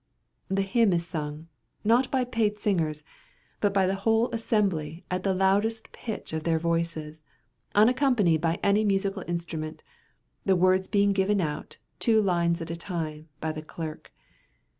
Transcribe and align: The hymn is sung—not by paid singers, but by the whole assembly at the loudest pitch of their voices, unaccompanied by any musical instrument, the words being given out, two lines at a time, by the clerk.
The 0.47 0.63
hymn 0.63 0.93
is 0.93 1.05
sung—not 1.05 2.09
by 2.09 2.23
paid 2.23 2.57
singers, 2.57 3.03
but 3.59 3.71
by 3.71 3.85
the 3.85 3.93
whole 4.01 4.31
assembly 4.31 5.05
at 5.11 5.21
the 5.21 5.35
loudest 5.35 5.91
pitch 5.91 6.33
of 6.33 6.41
their 6.43 6.57
voices, 6.57 7.21
unaccompanied 7.75 8.41
by 8.41 8.59
any 8.63 8.83
musical 8.83 9.23
instrument, 9.27 9.83
the 10.43 10.55
words 10.55 10.87
being 10.87 11.13
given 11.13 11.39
out, 11.39 11.77
two 11.99 12.19
lines 12.19 12.63
at 12.63 12.71
a 12.71 12.75
time, 12.75 13.29
by 13.39 13.51
the 13.51 13.61
clerk. 13.61 14.11